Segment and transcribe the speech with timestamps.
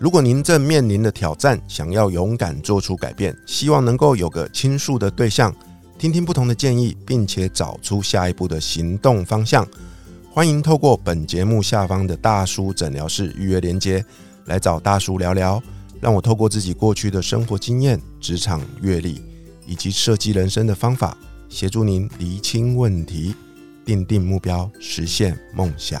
[0.00, 5.54] 如果您正面临的挑战，想要勇敢做出改变，希望能够有个倾诉的对象，
[5.98, 9.68] 听听不同的建议，并且找出下一步的行动方向，
[10.32, 14.02] 欢迎透过本节目下方的大叔诊疗室预约连接
[14.46, 15.62] 来找大叔聊聊，
[16.00, 19.20] 让我透过自己过去的生活经验、职场阅历
[19.66, 21.14] 以及设计人生的方法，
[21.50, 23.34] 协助您厘清问题，
[23.84, 26.00] 定定目标，实现梦想。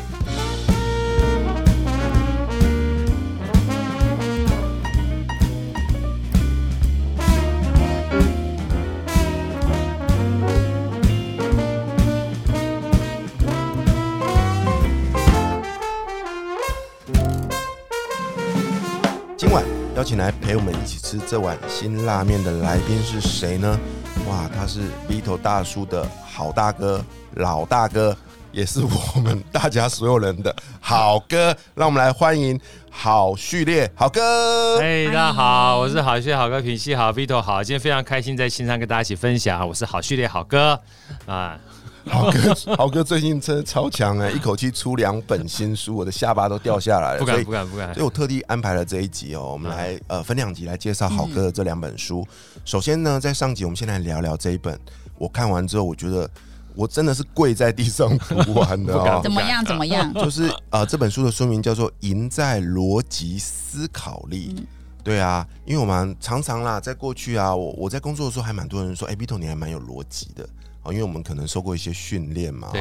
[20.01, 23.79] 邀请来陪我们一起吃这碗辛辣面的来宾是谁呢？
[24.27, 28.17] 哇，他是 Vito 大叔的好大哥、老大哥，
[28.51, 31.55] 也是我们大家所有人的好哥。
[31.75, 34.79] 让我们来欢迎好序列好哥。
[34.79, 40.81] 嘿，大家好，我是好序列好哥品熙好 Vito 好，今天非常开心在线上跟大家一起分享，我是好序列好哥
[41.27, 41.59] 啊。
[42.09, 47.19] 好哥，豪哥最近真的超强哎，一口气出两本新书，我的下巴都掉下来了。
[47.19, 52.27] 不敢不敢不敢，所以我特地安排了这一集哦，我们来呃分两集来介绍豪哥的这两本书。
[52.65, 54.77] 首先呢，在上集我们先来聊聊这一本，
[55.17, 56.29] 我看完之后，我觉得
[56.75, 59.19] 我真的是跪在地上读完的哦。
[59.23, 59.63] 怎么样？
[59.63, 60.11] 怎么样？
[60.15, 64.55] 就是呃，这本书的书名叫做《赢在逻辑思考力》。
[65.03, 70.47] 对啊，因为我们常常啦，在过去啊，我我在工作的时候还蛮多人说，哎，Vito 你还蛮有逻辑的。
[70.83, 72.79] 哦，因为我们可能受过一些训练嘛，哈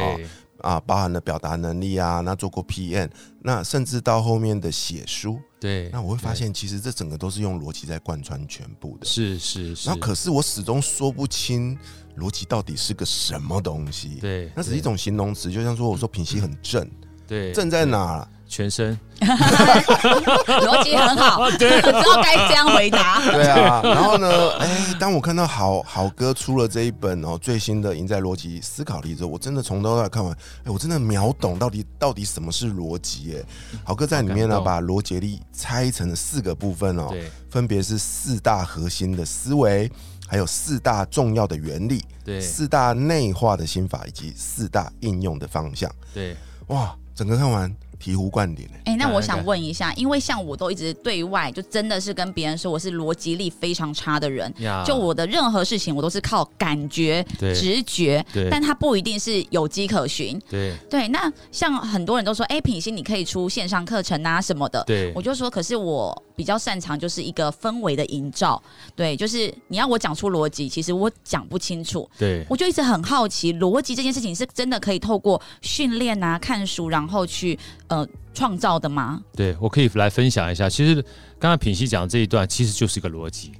[0.60, 3.08] 啊，包含了表达能力啊，那做过 PM，
[3.40, 9.88] 那甚至到后面的写书，对，那我会发现其实这整个都是用逻辑在贯穿全部的，是是是。
[9.88, 11.78] 那可是我始终说不清
[12.18, 16.86] 逻辑到底是个什么东西，对，那是一种形容词，就像说我说品析很正，
[17.26, 18.28] 对，正在哪？
[18.50, 23.21] 全身， 逻辑很好， 对，知道该这样回答。
[23.31, 24.69] 对啊，然后呢，哎，
[24.99, 33.37] 当我看到好好哥出了这一本哦最新的《赢在逻辑思考力》之后，我真的从头到尾看完，哎，我真的秒懂到底到底什么是逻辑。
[33.37, 33.43] 哎，
[33.84, 37.15] 好哥在里面呢，把逻辑力拆成了四个部分哦，
[37.49, 39.88] 分别是四大核心的思维，
[40.27, 45.88] 还有四大重要的原理，对，四大内化的心法，以及四大应用的方向。
[46.12, 46.37] 对，
[46.67, 47.72] 哇，整个看完。
[48.03, 54.53] 醍醐灌顶哎，那我想问一下，因为像我都一直对外就真的是跟别人说我是逻辑力非常差的人，
[54.87, 60.41] 就我的任何事情我都是靠感觉、直觉，但他不一定是有迹可循。
[60.49, 60.75] 对。
[60.88, 68.61] 对，那像很多人都说，哎，品心你可以出线上课程啊什么的，对，我就说，可是我比较擅长就是一个氛围的营造，
[68.97, 77.59] 对，就是你要我讲出逻辑，其实我讲不清楚，对，我就一直很好奇，逻辑这件事情是真的可以透过训练啊、看书，然后去。
[77.90, 79.20] 呃，创造的吗？
[79.36, 80.70] 对，我可以来分享一下。
[80.70, 80.94] 其实
[81.38, 83.52] 刚刚品熙讲这一段，其实就是一个逻辑。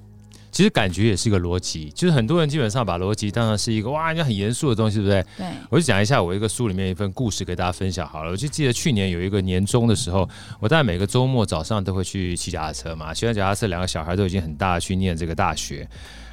[0.53, 1.91] 其实感觉也是一个逻辑。
[1.91, 5.25] 就是很多人基本上把逻辑当成是一个哇，人家很严肃的东西，对不对？
[5.37, 5.47] 对。
[5.69, 8.31] 我就讲一下我一个书里面一份故事给大家分享好了。
[8.31, 10.29] 我就记得去年有一个年终的时候，
[10.61, 13.13] 我大概每个周末早上都会去骑脚踏车嘛。
[13.13, 15.89] 骑完脚踏车，两个小孩都已经很大，去念这个大学。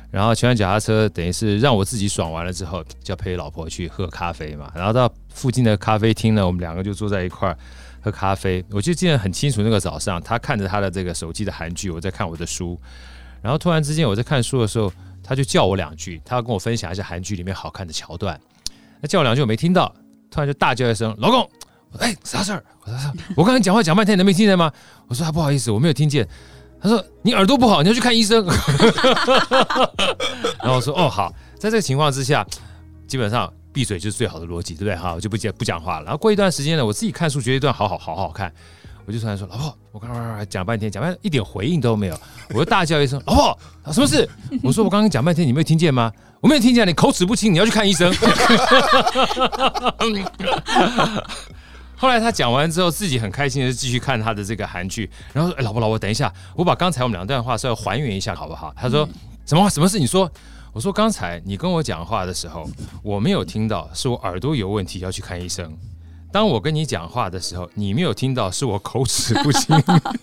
[0.10, 4.72] 然后骑完脚踏车，等于是让我自己爽完了之后，就要陪老婆去喝咖啡嘛。
[4.76, 7.58] 然后到附近的咖啡厅呢，我们两个就坐在一块儿。
[8.08, 9.62] 喝咖啡，我就记得很清楚。
[9.62, 12.80] 那个早上，他看着他的这个手机的韩剧，我在看我的书。
[13.42, 14.90] 然后突然之间，我在看书的时候，
[15.22, 18.40] 他就叫我两句，他要跟我分享一下韩剧里面好看的桥段。
[19.02, 19.94] 那叫我两句我没听到，
[20.32, 21.50] 突然就大叫一声：“老公，
[22.00, 22.98] 哎，啥事儿？”我说
[23.36, 24.72] ：“我刚才讲话讲半天，你没听见吗？”
[25.10, 26.26] 我说：“不好意思，我没有听见。”
[26.82, 28.46] 他说：“你耳朵不好，你要去看医生。
[30.64, 32.48] ”然后 我说：“哦，好。”在这个情况之下，
[33.06, 33.52] 基本上。
[33.78, 34.96] 闭嘴就是最好的逻辑，对不对？
[34.96, 36.06] 好，我就不讲不讲话了。
[36.06, 38.52] 然后过一段时间呢，我自己看书觉得一段好好好好看，
[39.06, 43.56] 我就突然说：“老婆，我刚刚讲半天，讲半天一点回应都没有。”我就大叫一声：“老婆，
[43.94, 44.28] 什么事？”
[44.64, 46.12] 我说：“我刚刚讲半天，你没有听见吗？
[46.42, 48.12] 我没有听见，你口齿不清，你要去看医生。”
[51.96, 59.08] 后来他讲完之后，自己很开心的继续看他的这个韩剧，然后说：“哎，老婆，老婆，等一下，我把刚才我们两段话稍微还原一下，好不好？”他说
[59.46, 60.00] ：“什么什么事？
[60.00, 60.28] 你说。”
[60.78, 62.70] 我说刚才你跟我讲话的时候，
[63.02, 65.76] 我没有听到，是我耳朵有问题要去看医生。
[66.32, 69.76] 当我跟你讲话的时候，你没有听到，是我口齿不清，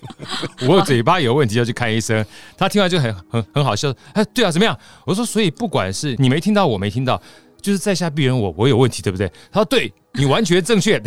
[0.68, 2.24] 我嘴巴有问题要去看医生。
[2.56, 4.78] 他听完就很很很好笑，哎，对啊，怎么样？
[5.04, 7.20] 我说，所以不管是你没听到，我没听到，
[7.60, 9.28] 就是在下鄙人我我有问题，对不对？
[9.50, 11.02] 他说，对你完全正确。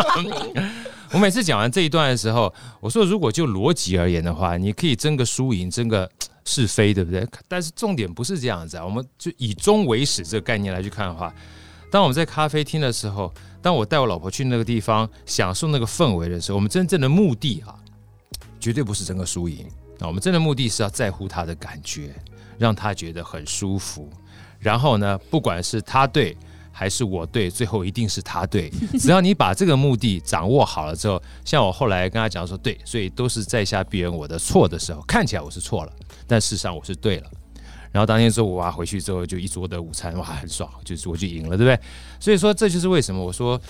[1.12, 6.06] 我每次讲完这一段的时候，我说，如果就逻辑而言的话，你可以争个输赢，争个。
[6.44, 7.26] 是非，对不对？
[7.48, 11.32] 但是重点不是这样子啊，我们就以终为始这个概念来去看的话，
[11.90, 17.74] 当我们在咖啡厅的时候，当我带我老婆去那个地方享受那个氛围的时候，我们真正的目的啊，
[18.58, 19.66] 绝对不是争个输赢
[20.00, 22.14] 啊，我们真的目的是要在乎她的感觉，
[22.58, 24.10] 让她觉得很舒服。
[24.58, 26.36] 然后呢，不管是她对。
[26.72, 28.68] 还是我对，最后一定是他对。
[28.98, 35.92] 只要你把这个目的掌握好了之后，像我后来跟他讲说，对，所以都是在下必然我的错的时候，看起来我是错了，
[36.26, 37.30] 但事实上我是对了。
[37.92, 41.78] 然后当天中午啊回去之后，就一桌的午餐，哇，很爽，就是我就赢了，对不对？
[42.18, 43.60] 所以说这就是为什么我说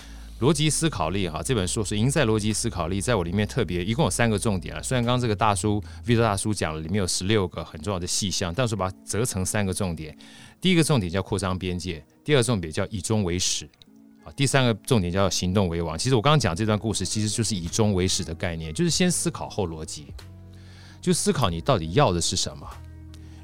[0.43, 4.83] 逻辑思考力哈，这本书是赢在逻辑思考力，在我里面特别一共有三个重点啊。
[4.83, 10.19] 虽然刚刚这个大叔 V 大叔讲了，里面有十六个很重要的细项，但是把它折成三个重点。
[10.61, 13.71] 第一个重点叫扩张边界，第二个重点叫以终为始，
[14.25, 15.97] 啊，第三个重点叫行动为王。
[15.97, 20.13] 其实我刚刚讲这段故事，其实就是以终为始的概念，就是先思考后逻辑，
[21.01, 22.67] 就思考你到底要的是什么。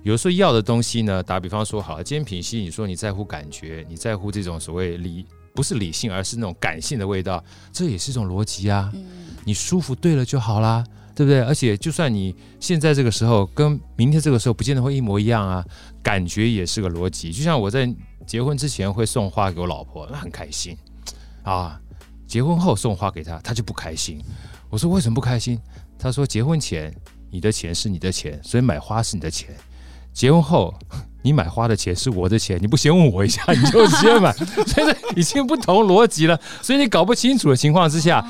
[0.02, 5.24] 有时候要的东西呢，打比方说，好了，今天品析，你说你在乎感觉，你在乎这种所谓理，
[5.58, 8.92] 不是理性，而是那种感性的味道，这也是一种逻辑啊。
[9.42, 10.84] 你舒服对了就好啦。
[11.16, 11.40] 对不对？
[11.40, 15.64] 而且就算你现在这个时候跟明天这个时候不见得会一模一样啊，
[16.00, 17.32] 感觉也是个逻辑。
[17.32, 17.92] 就像我在
[18.24, 20.78] 结婚之前会送花给我老婆，那很开心
[21.42, 21.80] 啊。
[22.24, 24.22] 结婚后送花给她，她就不开心。
[24.70, 25.58] 我说为什么不开心？
[25.98, 26.94] 她说结婚前
[27.32, 29.52] 你的钱是你的钱，所以买花是你的钱。
[30.12, 30.72] 结婚后
[31.22, 34.32] 你买花的钱是我的钱，你不先问我一下你就直接买，
[34.66, 36.38] 所以已经不同逻辑了。
[36.62, 38.24] 所以你搞不清楚的情况之下。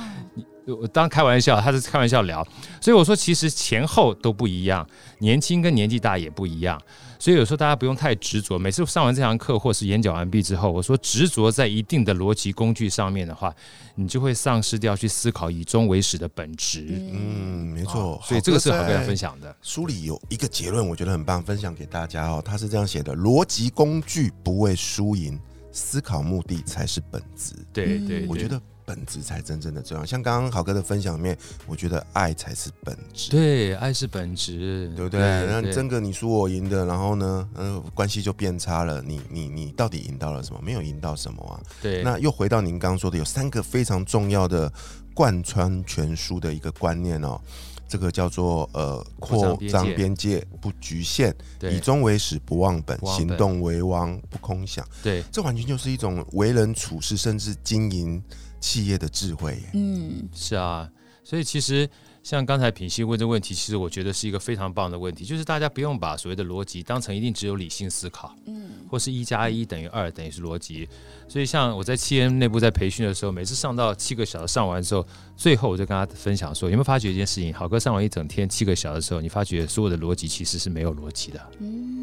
[0.72, 2.46] 我当开玩笑，他是开玩笑聊，
[2.80, 4.86] 所以我说其实前后都不一样，
[5.18, 6.80] 年轻跟年纪大也不一样，
[7.18, 8.58] 所以有时候大家不用太执着。
[8.58, 13.54] 每次上完这堂课或是演讲完毕之后，我说执着在一定的逻辑工具上面的话，
[13.94, 16.84] 你就会丧失掉去思考以终为始的本质。
[16.88, 19.54] 嗯，没错，所以这个是好跟大家分享的。
[19.62, 22.42] 书里有一个结论，我觉得很棒，分享给大家哦。
[22.44, 25.38] 他是这样写的：逻辑工具不为输赢，
[25.72, 27.54] 思考目的才是本质。
[27.72, 28.60] 对对，我觉得。
[28.88, 31.36] 本质才真正的重要，像刚刚好哥的分享里面，
[31.66, 33.30] 我觉得爱才是本质。
[33.30, 35.20] 对，爱是本质，对不对？
[35.20, 39.02] 那争个你输我赢的，然后呢，嗯，关系就变差了。
[39.02, 40.60] 你你你到底赢到了什么？
[40.62, 41.60] 没有赢到什么啊？
[41.82, 42.02] 对。
[42.02, 44.72] 那又回到您刚刚说的，有三个非常重要的
[45.12, 47.38] 贯穿全书的一个观念哦，
[47.86, 54.82] 这个叫做呃扩张边界不局限，以终为始不忘本，行动为王不空想。
[55.02, 58.22] 对，这完全就是一种为人处事，甚至经营。
[58.60, 60.90] 企业的智慧，嗯，是啊，
[61.24, 61.88] 所以其实
[62.22, 70.88] 像刚才品析问这问题，其实我觉得是一个非常棒的问题，就是大家不用把所谓的逻辑当成一定只有理性思考，嗯，或是一加一等于二等于是逻辑。
[71.28, 75.06] 所以像我在企业内部在培训的时候，每次上到七个小时上完之后，
[75.36, 77.54] 最后我就跟他分享说，有没有发觉一件事情？
[77.54, 81.97] 好哥上完一整天七个小时的时候，你发觉所有的逻辑其实是没有逻辑的，嗯。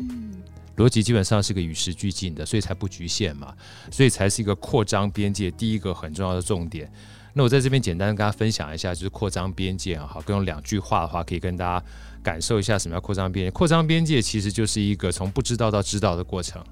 [0.78, 3.54] 逻辑基本上是个与时俱进的，所以才不局限嘛，
[3.92, 6.92] 所以才是一个扩张边界第一个很重要的重点。
[7.38, 11.86] 那我在这边简单跟大家分享一下，就是扩张边界啊，好，跟用两句话的话，可以跟大家
[12.24, 13.52] 感受一下什么叫扩张边界。
[13.52, 16.64] 扩张边界其实就是一个从不知道到知道的过程，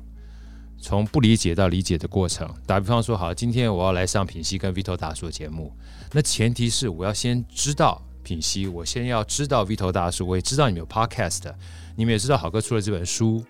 [0.79, 2.49] 从不理解到理解的过程。
[2.65, 5.73] 打比方说，好，今天我要来上品西跟 Vito 大叔的节目，
[6.13, 11.53] 那前提是我要先知道品西，我先要知道 Vito 大叔，我也知道你们有 Podcast，
[11.97, 13.43] 你们也知道好哥出了这本书。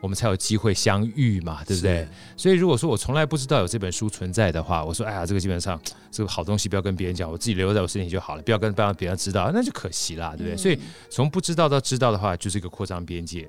[0.00, 2.08] 我们才有机会相遇嘛，对不对？
[2.36, 5.78] 所以如果说我从来不知道有这本书存在的话，我说哎呀，这个基本上
[6.10, 10.56] 这个好东西不要跟别人讲，我自己留在我身体就好了，不要跟不让别人知道，那就可惜啦，对不对？
[10.56, 10.80] 所以
[11.10, 13.46] 从不知道到知道的话，就是一个扩张边界。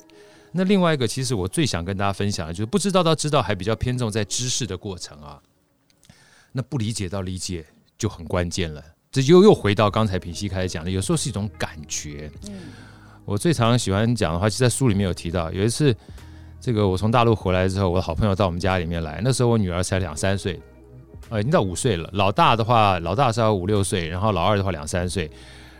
[0.51, 5.39] 那另外一个，其实我最想跟大家分享的就是不知道到知道还比较偏重在知识的过程啊。
[6.51, 7.65] 那不理解到理解
[7.97, 8.83] 就很关键了。
[9.09, 12.29] 这又又回到刚才平西开始讲的，有时候是一种感觉。
[12.49, 12.59] 嗯，
[13.23, 15.95] 我最常喜欢讲的话，就在书里面有提到，有一次。
[16.61, 19.19] 这个我从大陆回来之后，我的好朋友到我们家里面来。
[19.23, 20.61] 那时候我女儿才两三岁，
[21.29, 22.07] 呃，已经到五岁了。
[22.13, 25.29] 老大的话，老大是要五六岁，然后老二的话两三岁。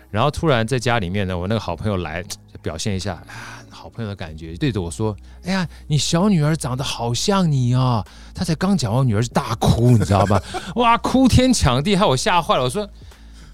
[0.10, 2.24] 然后突然在家里面呢，我那个好朋友来
[2.64, 10.42] 表现一下啊，好朋友的感觉，对着我说：“哎呀，你小女儿长得好像你哦！”他才刚讲，我女儿就大哭，你知道吧？
[10.76, 12.64] 哇，哭天抢地，害我吓坏了。
[12.64, 12.90] 我说：“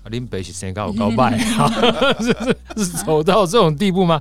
[0.10, 1.70] 林北是先告我告白啊，
[2.20, 4.20] 是是是走到这种地步吗？”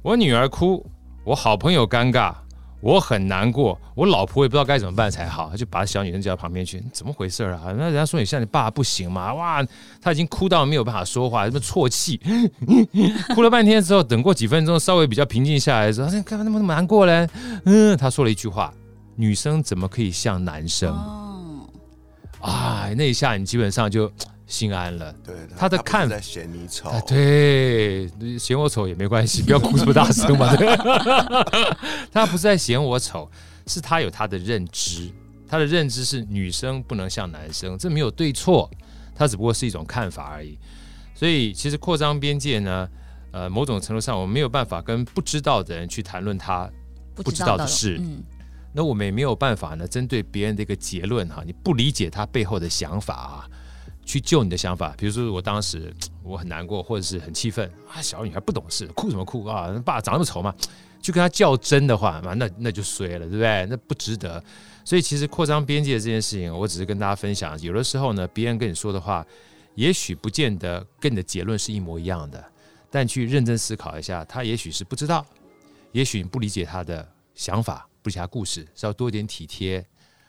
[0.00, 0.84] 我女儿哭。
[1.24, 2.34] 我好朋友尴尬，
[2.82, 7.62] 我很难过，我老婆也不知道该怎么办才好，就把小女生叫到旁边去，怎么回事啊？
[7.78, 9.32] 那人家说你像你爸不行嘛？
[9.32, 9.64] 哇，
[10.02, 12.20] 他已经哭到没有办法说话，什么啜泣，
[13.34, 17.26] 哭了半天之后，等过几分钟稍微比较平静下来的时候，干嘛那么难过嘞？
[17.64, 18.70] 嗯，他说了一句话：
[19.16, 20.94] 女生怎么可以像男生？
[22.40, 24.12] 啊，那一下你基本上就
[24.46, 25.14] 心安了。
[25.24, 28.08] 对，他的看在嫌你丑，对，
[28.38, 30.54] 嫌我丑也没关系，不要哭这么大声嘛。
[32.12, 33.30] 他不是在嫌我丑，
[33.66, 35.10] 是他有他的认知，
[35.48, 38.70] 他的认知是女生不能像男生，这没有对错，
[39.14, 40.58] 他只不过是一种看法而已。
[41.14, 42.88] 所以其实扩张边界呢，
[43.32, 46.68] 呃，某种程度上我们没有办法跟不知道的人去谈论他
[47.14, 48.00] 不知道的事。
[48.76, 53.48] 那我们也没有办法呢，针对别人的一个结论哈，你不理解他背后的想法啊，
[54.04, 54.94] 去救你的想法。
[54.98, 59.68] 比如说我当时 我很难过，或者是很气愤啊，小女孩不懂事，哭什么哭啊？
[59.84, 60.54] 爸长那么丑嘛，
[61.02, 63.66] 去跟他较真的话，那那就衰了，对不对？
[63.66, 64.42] 那不值得。
[64.84, 69.26] 所以其实扩张边界这件事情，我只是跟大家分享，有的时候呢，别人跟你说的话，
[69.74, 72.44] 也许不见得跟你的结论是一模一样的，
[72.90, 75.24] 但去认真思考一下，他也许是不知道，
[75.92, 77.88] 也许你不理解他的想法。
[78.02, 79.82] 不加故事，是要多一点体贴，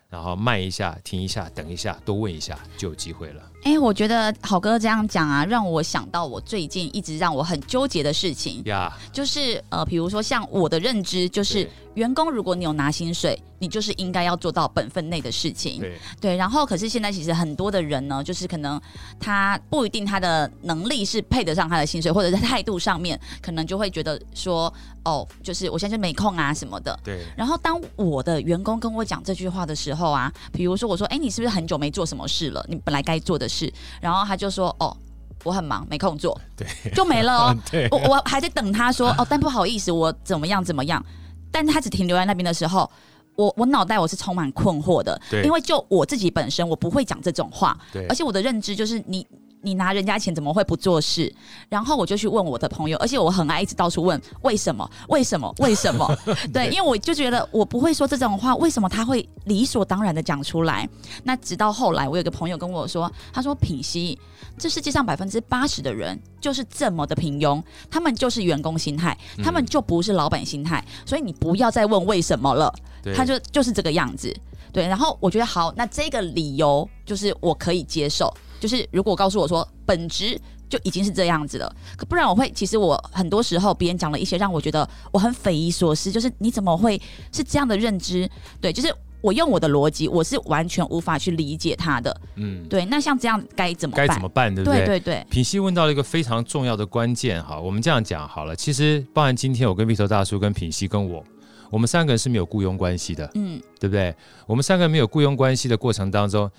[0.07, 3.51] 然后慢一下，停一下，等一下，多问一下，就有机会了。
[3.65, 11.67] 哎，我觉得好哥这样讲啊，让我想到我最近一直让我很纠结的事情呀，就是呃，比如说像我的认知就是。
[11.95, 15.79] 员工，如果你有拿薪水，你就是应该要做到本分内的事情。
[15.79, 18.77] 对对，然后可是现在其实很多的人呢，就是可能
[19.17, 24.63] 他不一定他的能力是配得上他的薪水，或者在态度上面，可能就会觉得说，
[25.05, 26.99] 哦，就是我现在就没空啊什么的。
[27.01, 27.21] 对。
[27.37, 32.61] 然后当我的员工跟我讲这句话的时候啊，比如说我说，哎，你是不是很久没做什么事了？
[32.67, 33.54] 你本来该做的事，
[34.01, 34.95] 然后他就说，哦，
[35.43, 36.39] 我很忙，没空做。
[36.55, 36.67] 对。
[36.93, 37.57] 就没了哦。
[37.71, 37.87] 对。
[37.91, 41.03] 我我还在等他说，哦，但不好意思，我怎么样怎么样。
[41.51, 42.89] 但他只停留在那边的时候，
[43.35, 47.77] 我我脑袋我是充满困惑的，因为就我自己本身，我不会讲这种话，
[48.09, 49.25] 而且我的认知就是你。
[49.65, 51.33] 你拿人家钱怎么会不做事？
[51.67, 54.89] 然后我就去问我的朋友，而且我很爱一直到处问为什么？
[55.09, 55.53] 为什么？
[55.57, 56.07] 为什么？
[56.53, 60.87] 对，因为我就觉得我不会说这种话，为什么他会理所当然的讲出来？
[61.23, 64.17] 那直到后来，我有个朋友跟我说，他说品熙，
[64.57, 72.73] 这世界上百分之八十的人就是这么的平庸，他们就是员工心态，他们就不是老板心态，所以你不要再问为什么了。
[73.15, 74.35] 他就就是这个样子。
[74.73, 78.33] 对，然后我觉得好，那这个理由就是我可以接受。
[78.59, 86.99] 就是如果告诉我说本质就已经是这样子了，可不然我会其实我很多时候别人讲了一些让我觉得我很匪夷所思，就是你怎么会
[87.31, 88.27] 是这样的认知？
[88.59, 92.21] 对，就是我用我的逻辑，我是完全无法去理解他的。
[92.35, 92.83] 嗯，对。
[92.85, 94.53] 那像这样该怎么该怎么办？
[94.53, 94.85] 对不对？
[94.85, 95.25] 对对。
[95.29, 98.55] 品析问到了一个非常重要的关键哈，我们这样讲好了。
[98.55, 101.23] 其实包含今天我跟蜜头大叔、跟品析、跟我，
[101.69, 103.29] 我们三个人是没有雇佣关系的。
[103.35, 104.15] 嗯，对不对？
[104.47, 106.49] 我们三个人没有雇佣关系的过程当中。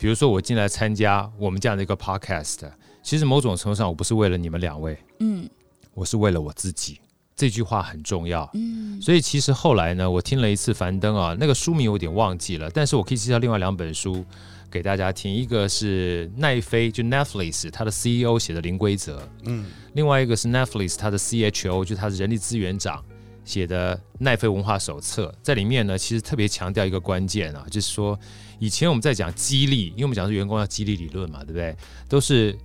[0.00, 2.60] 比如说我进来参加我们这样的一个 podcast，
[3.02, 5.46] 其实某种程度上我不是为了你们两位，嗯，
[5.92, 6.98] 我是为了我自己。
[7.36, 8.98] 这句话很重要，嗯。
[9.02, 14.24] 所以其实后来呢，我听了一次樊登啊，那个书名我有点忘记了，但是我可以介绍另外两本书
[14.70, 15.30] 给大家听。
[15.30, 19.66] 一个是奈飞就 Netflix 它的 CEO 写的《零规则》，嗯。
[19.92, 23.04] 另外一个是 Netflix 它的 CHO 就它的人力资源长
[23.44, 28.18] 写的《奈飞文化手册》，在里面呢，其实特别强调一个关键啊，就是说。
[28.60, 31.74] 以前我们在讲激励，因为我们讲是员工要激励理论嘛，对不对？
[32.08, 32.56] 都是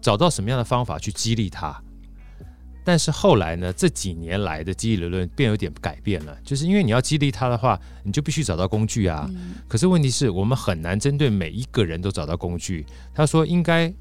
[0.00, 1.82] 找到什么样的方法去激励他。
[2.84, 9.28] 但是后来呢，这几年来的激励理论变有点改变了，就是因为你要激励他的话，你就必须找到工具啊。
[9.66, 12.84] 可是问题是我们很难针对每一个人都找到工具。
[13.14, 13.92] 他说应该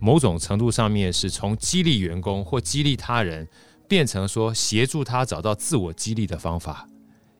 [0.00, 3.46] 某种程度上面是从激励员工或激励他人，
[3.88, 6.88] 变成说协助他找到自我激励的方法，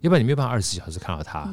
[0.01, 1.53] 要不然你没有办法二十四小时看到他。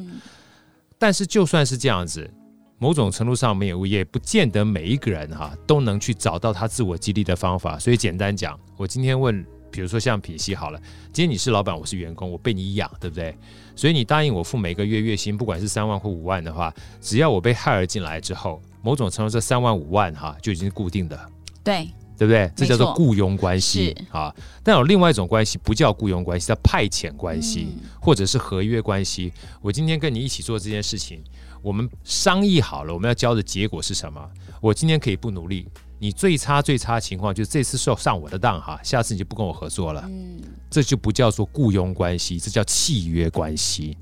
[1.00, 2.30] 但是就算是这样子，
[2.78, 7.78] 某种程度上面也不见得每一个人哈都能去找到他自我激励的方法。
[7.78, 10.78] 所以简单讲，我今天问，比如说像品析好了，
[11.10, 13.34] 今天你是老板，我是员工，我被你养，对不对？
[13.74, 21.18] 所以你答应我付每个月月薪，不管是三万或五万的话，只要我被害了进来之后，某种程度这三万五万哈就已经固定的。
[21.64, 21.88] 对。
[22.20, 22.52] 对不对？
[22.54, 24.30] 这叫做雇佣关系啊。
[24.62, 29.32] 但有另外一种关系，不叫雇佣关系，叫派遣关系，或者是合约关系。
[29.62, 31.24] 我今天跟你一起做这件事情，
[31.62, 34.20] 我们商议好了，我们要交的结果是什么？
[34.60, 35.66] 我今天可以不努力，
[35.98, 40.04] 你最差最差情况就是这次受上我的当哈，下次你就不跟我合作了。
[40.06, 43.96] 嗯，这就不叫做雇佣关系，这叫契约关系。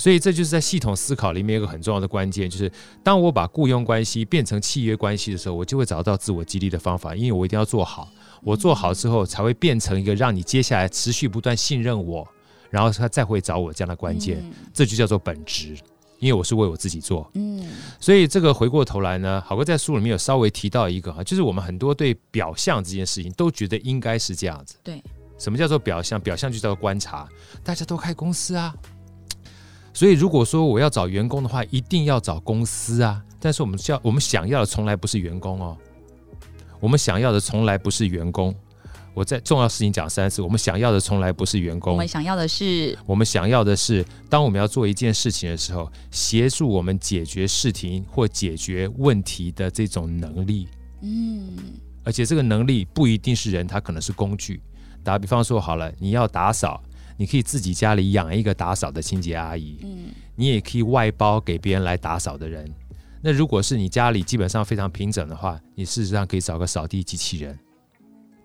[0.00, 8.08] 所以这就是在系统思考里面一个很重要的关键，就是当我把雇佣关系变成契约关系的时候，我就会找到自我激励的方法，因为我一定要做好，
[8.42, 12.26] 我做好之后才会变成一个让你接下来持续不断信任我，
[12.70, 14.42] 然后他再会找我这样的关键，
[14.72, 15.76] 这就叫做本质，
[16.18, 17.30] 因为我是为我自己做。
[17.34, 17.68] 嗯，
[18.00, 24.76] 所以这个回过头来呢，好哥在书里面有稍微提到一个哈，就是我们很多对表象这件事情都觉得应该是这样子。
[24.82, 25.02] 对，
[25.36, 26.18] 什么叫做表象？
[26.18, 27.28] 表象就叫做观察，
[27.62, 28.74] 大家都开公司啊。
[29.92, 35.76] 所以，如果说我要找员工的话，一定要找公司啊，但是我们叫我们想要的从来不是员工哦，
[36.78, 38.54] 我们想要的从来不是员工。
[39.12, 50.68] 我在重要事情讲三次，我们想要的从来不是员工，我们想要的是，我们想要的是，当我们要做一件事情的时候，协助我们解决事情或解决问题的这种能力。
[51.02, 51.56] 嗯，
[52.04, 54.62] 而且这个能力不一定是人，它可能是工具。
[55.02, 56.80] 打比方说好了，你要打扫，
[57.20, 62.66] 你可以自己家里养一个打扫的清洁阿姨，嗯，你也可以外包给别人来打扫的人。
[63.20, 67.58] 那如果是你家里基本上非常平整的话，你事实上可以找个扫地机器人，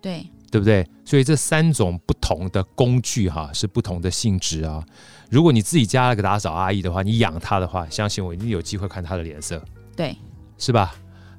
[0.02, 0.86] 对，对不对？
[1.06, 4.84] 所以这三种不同的工具哈是不同的性质啊。
[5.30, 9.64] 如果你自己加了个打扫阿姨的话，你养她的话，相信我一定有机会看她的脸色，
[9.96, 10.14] 对，
[10.58, 10.94] 是吧？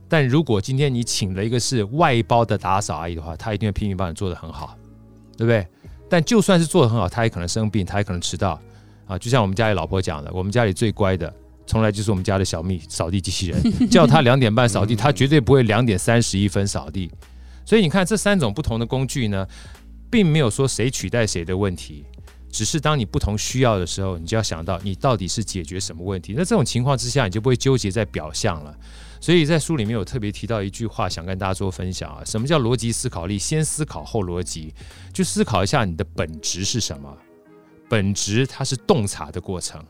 [0.10, 4.76] 但如果今天你请了一个是外包的打扫阿姨的话，她一定会拼命帮你做的很好。
[5.38, 5.68] 对不对？
[6.10, 8.60] 但就算是做的很好，他也可能生病，他也可能迟到
[9.06, 9.18] 啊。
[9.18, 11.34] 就像我们家里老婆讲的，我们家里最乖的，
[11.66, 17.12] 从来就是我们家的小蜜扫地机器人， 叫他两点半扫地，他绝对不会两点三十一分扫地。
[17.66, 19.46] 所以你看，这三种不同的工具呢，
[20.10, 22.06] 并没有说谁取代谁的问题，
[22.50, 26.34] 只是当你不同需要的时候，你就要想到你到底是解决什么问题。
[26.38, 28.74] 那这种情况之下，你就不会纠结在表象了。
[29.20, 32.24] 所以在书里面有特别提到一句话，想跟大家做分享啊。
[32.26, 33.38] 什么叫逻辑思考力？
[33.38, 34.74] 先思考后逻辑，
[35.12, 37.18] 就思考一下你的本质是什么。
[37.90, 39.84] 本质它是洞察的过程，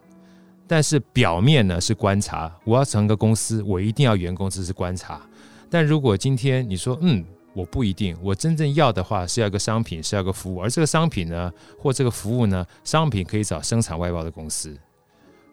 [0.68, 2.54] 但是表面呢是观察。
[2.64, 5.22] 我要成个公司，我一定要员工这是观察。
[5.70, 14.78] 但如果今天你说，嗯，我不一定，我真正要的话是要一个商品，是要个服务，而这个商品呢，或这个服务呢，商品可以找生产外包的公司，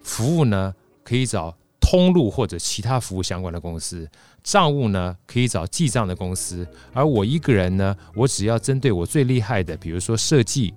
[0.02, 1.56] 服务呢可以找。
[1.84, 4.08] 通路或者其他服务相关的公司，
[4.42, 10.72] 账务呢可以找记账的公司，而我一个人呢，我只要针对我最厉害的，比如说设计、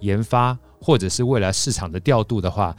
[0.00, 2.74] 研发，或者是未来市场的调度的话，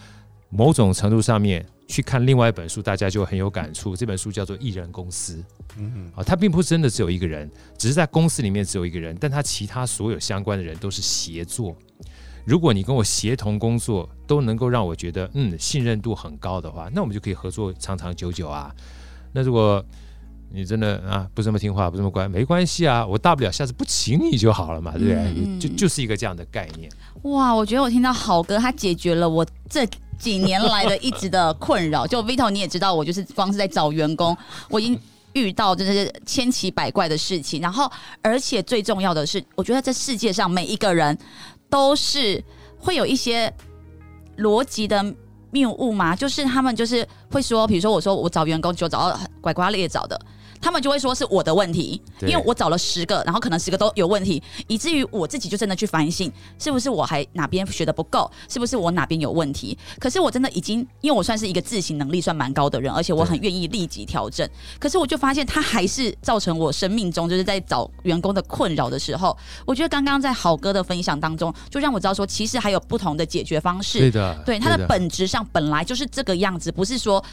[0.49, 3.95] 某种程度上面去看另外一本书，大家就很有感触。
[3.95, 5.35] 这本书叫做《艺人公司》，
[5.77, 11.75] 嗯嗯，啊，它并不是真的只有一个人，只是在公司里面只有一个人，但他其他所有相关的人都是协作。
[12.45, 18.73] 如果你跟我协同工作都能够让我觉得嗯信任度很高的话，那我们就可以合作长长久久啊。
[19.33, 19.83] 那如果
[20.51, 25.59] 你真的啊不这么听话不这么乖，没关系啊，我大不了下次不请你就好了嘛，对不对？
[25.59, 26.89] 就就是一个这样的概念。
[27.23, 29.85] 哇，我觉得我听到好哥他解决了我这
[30.19, 32.05] 几年来的一直的困扰。
[32.05, 34.37] 就 Vito 你也知道，我就是光是在找员工，
[34.69, 34.97] 我已经
[35.33, 37.59] 遇到真的是千奇百怪的事情。
[37.59, 41.17] 然后而且最重要的是，我觉得这世界上每一个人。
[41.75, 42.41] 都是
[42.79, 43.53] 会有一些
[44.37, 45.03] 逻辑的
[45.51, 50.17] 谬误嘛，就是他们就是会说，比如说我说我找员工就找到拐瓜裂枣的。
[50.65, 59.77] 他们就会说是我的问题，因为我找了十个，然后可能十个都有问题，以至于我自己就真的去反省，是不是我还哪边学的不够，是不是我哪边有问题？
[59.99, 64.49] 可是我真的已经，因为我算是一个自省能力算蛮高的人，而且我很愿意立即调整。
[64.79, 73.99] 可是我就发现，他还是造成我生命中就是在找员工的困扰的时候，我觉得刚刚在好哥的分享当中，就让我知道说，其实还有不同的解决方式。
[73.99, 77.23] 对的，对它的本质上本来就是这个样子，不是说。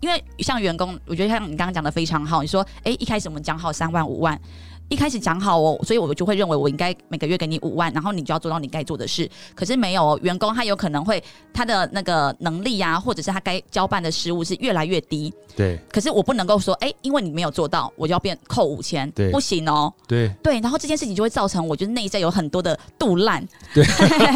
[0.00, 2.40] 因为像员工，我觉得像你刚刚讲的非常好。
[2.42, 4.40] 你说，哎，一开始我们讲好三万五万。
[4.88, 9.30] 一开始讲好哦，所以我就会认为我应该每个月给你五万，然后你就要做到你该做的事。
[9.54, 11.22] 可是没有员工，他有可能会
[11.54, 15.32] 他的那个能力呀，或者是他该交办的事务是越来越低。
[15.54, 15.78] 对。
[15.92, 19.08] 可是我不能够说，哎，因为你没有做到，我就要变扣五千。
[19.12, 19.30] 对。
[19.30, 19.94] 不行哦。
[20.08, 20.28] 对。
[20.42, 20.58] 对。
[20.58, 23.46] 然后这件事情就会造成我觉得内在有很多的肚烂。
[23.72, 23.84] 对。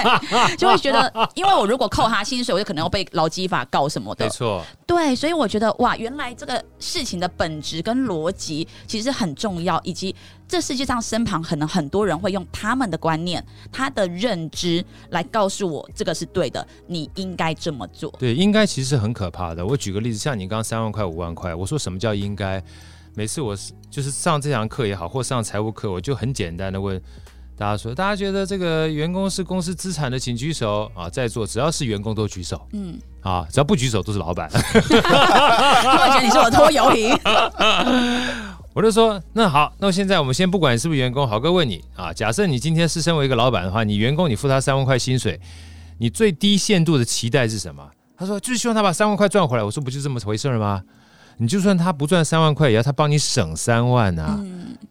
[0.57, 4.27] 就会觉得，因为我如果扣他薪水，我就可能要被劳基法告什么的。
[4.27, 4.64] 没错。
[4.87, 10.14] 对，所以我觉得哇，原来这个事情的本质跟逻辑其实很重要，以及。
[10.47, 18.14] 这世界上身旁可能很多人会用他们的观念、他的认知来告诉我这个是对的，你应该这么做。
[18.18, 19.66] 对，应该其实是很可怕的。
[19.66, 22.62] 我举个例子，像你刚刚三万块、五万块，我说什么叫应该？
[23.14, 23.57] 每次我
[23.90, 27.01] 就是上这堂课也好，或上财务课，我就很简单的问
[27.57, 31.09] 大家说：大家觉得这个员工是公司资产的，请举手啊！
[31.09, 32.61] 在座只要是员工都举手。
[32.73, 34.49] 嗯，啊，只要不举手都是老板。
[34.53, 37.19] 我觉得你是我拖油瓶。
[38.75, 45.41] 我就说，那好，那现在我们先不管是不是员工，好哥问你啊，假设你今天是身为一个老板的话，你员工你付他三万块薪水，
[45.99, 47.89] 你最低限度的期待是什么？
[48.17, 49.65] 他说就是希望他把三万块赚回来。
[49.65, 50.83] 我说不就这么回事吗？
[51.37, 54.39] 你就算他不赚三万块，也要他帮你省三万呐，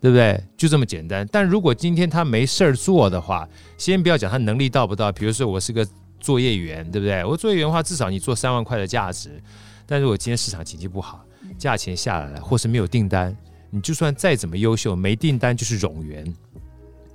[0.02, 0.42] 对不对？
[0.58, 1.26] 就这么简单。
[1.32, 5.86] 但如果今天他没事儿做的话，先不要讲他能力到不到，比如说我是个
[6.24, 7.24] 作业员，对不对？
[7.26, 9.30] 我作业员的话，至少你做三万块的价值。
[9.86, 11.26] 但如果今天市场经济不好，
[11.58, 13.36] 价钱下来了，或是没有订单。
[13.70, 16.26] 你就算再怎么优秀，没订单就是冗员，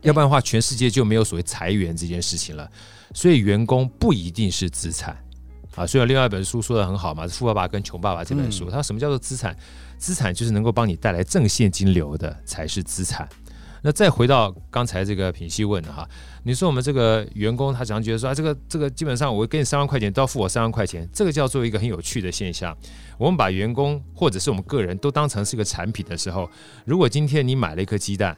[0.03, 2.71] 要不然的话，全世界就没有所谓裁员这件事情了。
[3.15, 5.17] 所以员工不一定是资产
[5.75, 5.87] 啊。
[5.87, 9.57] 所以另外一本书说的很好嘛，《富爸爸跟穷爸爸》这本书，他说什么叫做资产？
[9.97, 13.27] 资产就是能够帮你带来正现金流的才是资产。
[13.83, 16.09] 那再回到刚才这个品析问的哈，
[16.43, 22.77] 你说我们这个员工他常觉得说啊，这个这个基本上我给你三万块钱都要付我三万块钱，这个叫做一个很有趣的现象。
[23.17, 26.51] 我们把员工或者是我们个人都当成是个产品的时候，
[26.85, 28.37] 如果今天你买了一颗鸡蛋，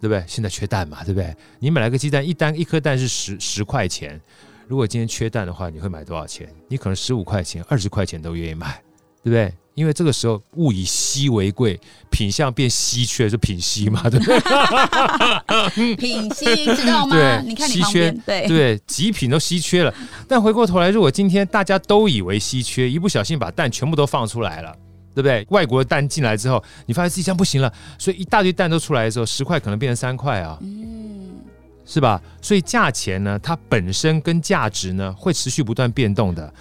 [0.00, 0.24] 对不对？
[0.26, 1.34] 现在缺蛋嘛，对不对？
[1.58, 4.20] 你买了个鸡蛋，一单一颗蛋是十十块钱，
[4.66, 6.48] 如果今天缺蛋的话，你会买多少钱？
[6.68, 8.82] 你可能十五块钱、二十块钱都愿意买，
[9.22, 9.52] 对不对？
[9.78, 11.78] 因为这个时候物以稀为贵，
[12.10, 15.94] 品相变稀缺，就品稀嘛， 对不对？
[15.94, 17.14] 品稀知道吗？
[17.14, 19.94] 对，你看你旁边，对对，极品都稀缺了。
[20.26, 24.72] 但回过头来，如果今天大家都以为稀缺，一不小心把蛋全部都放出来了，
[25.14, 25.46] 对不对？
[25.50, 31.38] 外国的蛋进来之后，你发现自己这样不行了，所以一大堆蛋都出来的时候，十块可能变成三块啊，嗯，
[31.86, 32.20] 是吧？
[32.42, 36.52] 所以价钱呢，它本身跟价值呢，会持续不断变动的。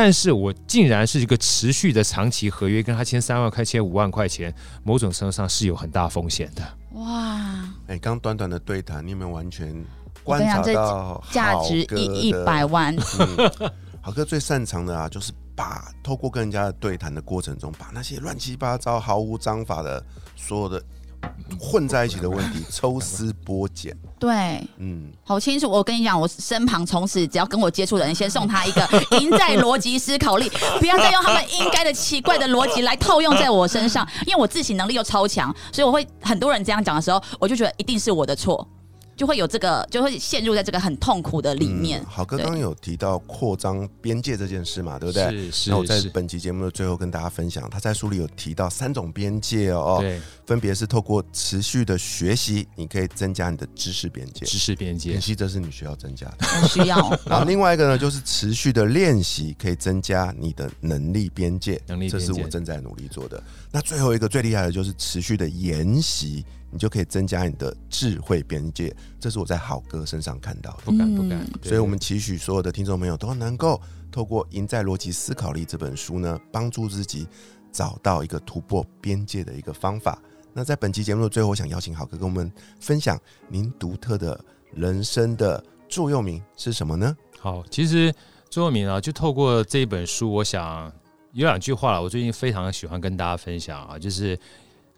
[0.00, 6.62] 但是我竟然是一个持续的长期合约，跟他签三万块、签五万块钱，某种程度上是有很大风险的。
[6.92, 7.68] 哇！
[7.88, 9.74] 哎，刚短短的对谈，你有没有完全
[10.22, 12.96] 观察到价值一一百万？
[14.00, 20.00] 好哥最擅长的啊，就是把透过跟人家的对谈的过程中，把那些乱七八糟、毫无章法的
[20.36, 20.80] 所有的。
[21.58, 23.96] 混在一起的问题，抽丝剥茧。
[24.18, 25.68] 对，嗯，好清楚。
[25.68, 28.88] 我跟你讲，我身旁从此只要跟我接触的人，先送他一个
[29.20, 38.66] 赢在逻辑思考力， 不要再用他们应该的奇怪的逻辑来套用在我身上，因为我自省能力又超强，所以我会很多人这样讲的时候，我就觉得一定是我的错。
[39.18, 42.00] 就会有这个，就会陷入在这个很痛苦的里面。
[42.06, 45.28] 好哥刚刚有提到扩张边界这件事嘛，对不对？
[45.30, 45.70] 是是。
[45.70, 56.96] 那我在本期节目的最后跟大家分享，他在书里有提到三种边界哦，对，分别是透过持续的学习，你可以增加你的知识边界，知识边界，练习这是你需要增加的， 需要。
[57.26, 63.42] 然后另外一个呢，就是持续的练习可以增加你的能力边界，能力，这是我正在努力做的。
[63.72, 66.44] 那最后一个最厉害的就是持续的研习。
[66.70, 70.78] 你就可以增加你的智慧边界，这是我在好哥身上看到的。
[70.84, 73.80] 不敢不敢，所以我们期许所有的听众朋友都能够
[74.12, 77.26] 透过《赢在逻辑思考力》这本书呢，帮助自己
[77.72, 80.20] 找到一个突破边界的一个方法。
[80.52, 84.38] 那在本期节目的最后，我想邀请好哥跟我们分享您独特的
[84.72, 87.16] 人生的座右铭是什么呢？
[87.38, 88.12] 好，其实
[88.50, 90.92] 座右铭啊，就透过这一本书，我想
[91.32, 94.38] 有两句话了，我最近非常喜欢跟大家分享啊，就是。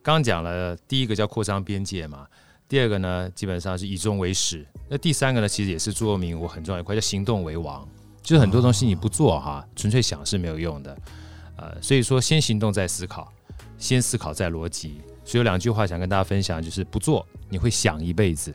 [0.03, 2.27] 刚讲了第一个叫扩张边界嘛，
[2.69, 7.87] 第二个呢基本上是以终为始，那第三个呢其实也是座右铭，我很重要一块叫行动为王，
[8.23, 10.99] 就是很多东西你不做哈，纯粹想是没有用的，
[11.57, 13.33] 呃，所以说先行动再思考，
[13.79, 18.55] 先思考再逻辑，所以有两句话想跟大家分享，就是不做你会想一辈子。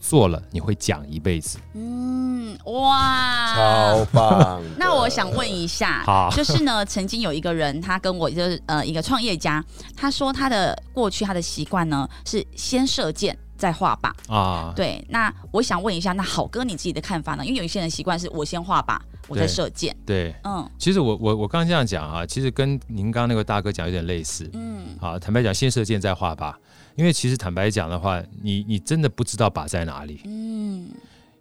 [0.00, 2.27] 做了你会讲一辈子，嗯，
[2.64, 4.62] 哇，超棒！
[4.78, 9.64] 那我想问一下，就是呢，曾经有一个人，他跟我就是呃一个创业家，
[9.96, 14.72] 他说他的过去他的习惯呢是先射箭再画靶啊。
[14.76, 17.44] 对，那我想问一下，那好哥你自己的看法呢？
[17.44, 19.96] 因为有一些人习惯是我先画靶，我再射箭。
[20.06, 24.48] 对，嗯，其实我我我刚刚这样讲啊，其实跟您刚刚那个大哥讲有点类似。
[24.52, 26.54] 嗯，好，坦白讲，先射箭再画靶。
[26.96, 30.20] 因为其实坦白讲的话，你你真的不知道靶在哪里。
[30.24, 30.47] 嗯，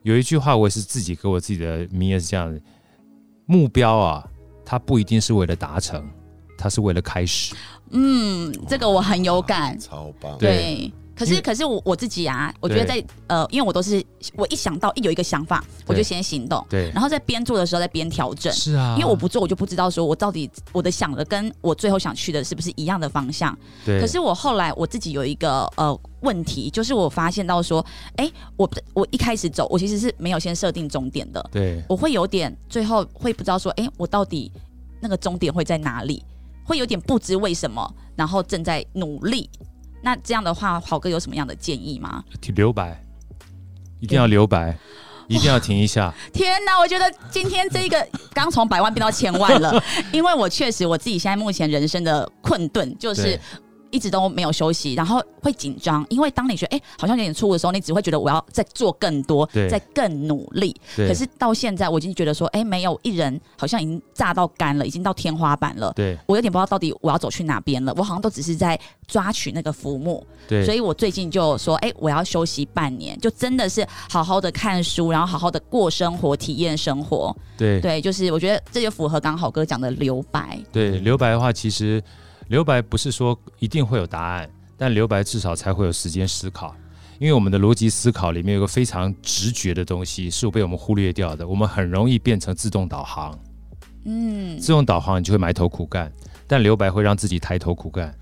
[0.07, 2.57] 有一句话我也是自己给我自己的名言是这样的：
[3.45, 4.25] 目标啊，
[4.63, 6.01] 它不一定是为了达成，
[6.57, 7.53] 它是为了开始。
[7.89, 10.37] 嗯，这个我很有感，超棒。
[10.37, 10.89] 对。
[11.17, 14.03] 可是，可是我我自己啊，我觉得在呃，因为我都是
[14.35, 23.57] 我一想到一有一个想法，我就先行动，对，然后在边做的时候再边调整，是啊，因为我不做，我就不知道说我到底我的想的跟我最后想去的是不是一样的方向。
[23.83, 23.99] 对。
[23.99, 27.83] 可是我后来我自己有一个呃问题，就是我发现到说，
[28.17, 34.51] 哎，我我一开始走，我其实是没有先设定终点的，对，我会有点最后会不知道说，哎，我到底
[34.99, 36.23] 那个终点会在哪里，
[36.63, 39.49] 会有点不知为什么，然后正在努力。
[40.01, 42.23] 那这样的话，豪哥有什么样的建议吗？
[42.55, 43.03] 留白，
[43.99, 44.77] 一定要留白，
[45.27, 46.13] 一定要停一下。
[46.31, 49.83] 天哪，我觉得今天这个刚从百万变到千万了，
[50.13, 53.39] 因为我确实我自己现在目前人生的困顿就是。
[53.91, 60.75] 一直都没有休息，然后会紧张，因为当你觉得哎好像有点错误的时候，你只会觉得我要再做更多，再更努力。
[60.95, 65.93] 可是到现在，我已经觉得说，哎，没有一人好像已经炸到干了，已经到天花板了。
[65.95, 67.93] 对，我有点不知道到底我要走去哪边了。
[67.97, 70.25] 我好像都只是在抓取那个浮木。
[70.47, 77.35] 对，所以我最近就说，哎，我要休息半年，就真的是好好的看书，然后好好的过生活，体验生活。
[77.57, 80.59] 对，对，就是我觉得这就符合刚好哥讲的留白。
[80.71, 82.03] 对，留白的话，其实。
[82.47, 86.75] 留白不是说一定会有答案，但留白至少才会有时间思考。
[87.19, 93.37] 因为我们的逻辑思考里面有个非常直觉的东西是被我们忽略掉的，我们很容易变成自动导航。
[94.05, 96.11] 嗯，自动导航你就会埋头苦干，
[96.45, 98.15] 但留白会让自己抬头苦干。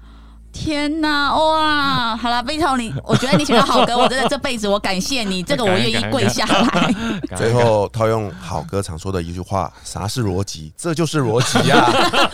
[0.55, 2.15] 天呐，哇！
[2.15, 6.95] 好了，贝头，你我觉得你选到好歌， 我真的这辈子我感谢你，这个我愿意跪下来。
[7.35, 10.71] 最后套用好歌常说的一句话：啥是逻辑？
[10.77, 11.85] 这就是逻辑呀！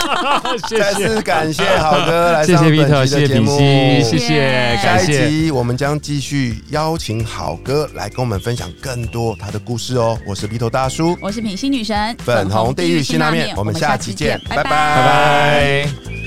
[0.70, 3.58] 再次感谢好哥来上本期的节目，
[4.04, 4.78] 谢谢。
[4.82, 10.16] 下一集我们将继续邀请好哥来跟我们分享更多他的故事哦。
[10.28, 16.21] 我是鼻头大叔，我是品心女神，粉红地狱辛拉面，我们下期见，拜拜拜拜。